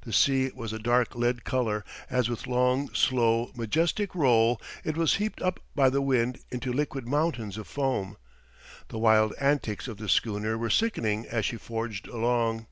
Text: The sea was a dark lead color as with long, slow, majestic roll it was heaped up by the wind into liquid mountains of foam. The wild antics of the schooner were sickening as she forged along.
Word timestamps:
The 0.00 0.14
sea 0.14 0.50
was 0.54 0.72
a 0.72 0.78
dark 0.78 1.14
lead 1.14 1.44
color 1.44 1.84
as 2.08 2.30
with 2.30 2.46
long, 2.46 2.88
slow, 2.94 3.52
majestic 3.54 4.14
roll 4.14 4.58
it 4.82 4.96
was 4.96 5.16
heaped 5.16 5.42
up 5.42 5.60
by 5.74 5.90
the 5.90 6.00
wind 6.00 6.38
into 6.50 6.72
liquid 6.72 7.06
mountains 7.06 7.58
of 7.58 7.68
foam. 7.68 8.16
The 8.88 8.98
wild 8.98 9.34
antics 9.38 9.86
of 9.86 9.98
the 9.98 10.08
schooner 10.08 10.56
were 10.56 10.70
sickening 10.70 11.26
as 11.26 11.44
she 11.44 11.58
forged 11.58 12.08
along. 12.08 12.66